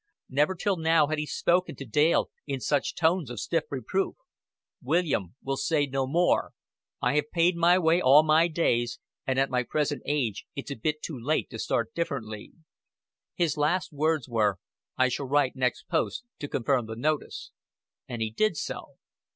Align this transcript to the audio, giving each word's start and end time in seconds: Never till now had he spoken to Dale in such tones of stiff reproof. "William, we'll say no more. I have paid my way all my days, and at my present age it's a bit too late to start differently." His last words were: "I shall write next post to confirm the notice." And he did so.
Never 0.31 0.55
till 0.55 0.77
now 0.77 1.05
had 1.05 1.19
he 1.19 1.27
spoken 1.27 1.75
to 1.75 1.85
Dale 1.85 2.31
in 2.47 2.59
such 2.59 2.95
tones 2.95 3.29
of 3.29 3.39
stiff 3.39 3.65
reproof. 3.69 4.15
"William, 4.81 5.35
we'll 5.43 5.57
say 5.57 5.85
no 5.85 6.07
more. 6.07 6.53
I 7.03 7.13
have 7.17 7.29
paid 7.29 7.55
my 7.55 7.77
way 7.77 8.01
all 8.01 8.23
my 8.23 8.47
days, 8.47 8.97
and 9.27 9.37
at 9.37 9.51
my 9.51 9.61
present 9.61 10.01
age 10.07 10.47
it's 10.55 10.71
a 10.71 10.75
bit 10.75 11.03
too 11.03 11.19
late 11.21 11.51
to 11.51 11.59
start 11.59 11.93
differently." 11.93 12.51
His 13.35 13.57
last 13.57 13.93
words 13.93 14.27
were: 14.27 14.57
"I 14.97 15.07
shall 15.07 15.27
write 15.27 15.55
next 15.55 15.83
post 15.83 16.23
to 16.39 16.47
confirm 16.47 16.87
the 16.87 16.95
notice." 16.95 17.51
And 18.07 18.23
he 18.23 18.31
did 18.31 18.57
so. 18.57 18.93